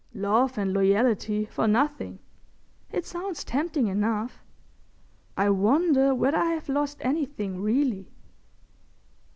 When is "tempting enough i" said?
3.43-5.51